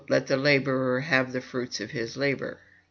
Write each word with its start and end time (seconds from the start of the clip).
"Let 0.09 0.25
the 0.25 0.35
laborer 0.35 1.01
have 1.01 1.31
the 1.31 1.41
fruits 1.41 1.79
of 1.79 1.91
his 1.91 2.17
labor." 2.17 2.57